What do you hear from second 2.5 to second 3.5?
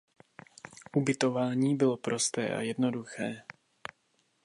a jednoduché.